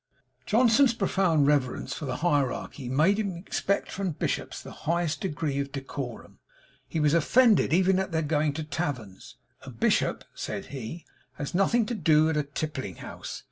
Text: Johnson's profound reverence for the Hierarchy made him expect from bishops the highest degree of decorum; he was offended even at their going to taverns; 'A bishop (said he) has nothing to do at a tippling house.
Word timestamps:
Johnson's 0.47 0.95
profound 0.95 1.45
reverence 1.45 1.93
for 1.93 2.05
the 2.05 2.15
Hierarchy 2.25 2.89
made 2.89 3.19
him 3.19 3.35
expect 3.37 3.91
from 3.91 4.13
bishops 4.13 4.59
the 4.59 4.71
highest 4.89 5.21
degree 5.21 5.59
of 5.59 5.71
decorum; 5.71 6.39
he 6.87 6.99
was 6.99 7.13
offended 7.13 7.71
even 7.71 7.99
at 7.99 8.11
their 8.11 8.23
going 8.23 8.51
to 8.53 8.63
taverns; 8.63 9.35
'A 9.61 9.69
bishop 9.69 10.23
(said 10.33 10.65
he) 10.73 11.05
has 11.33 11.53
nothing 11.53 11.85
to 11.85 11.93
do 11.93 12.31
at 12.31 12.35
a 12.37 12.41
tippling 12.41 12.95
house. 12.95 13.39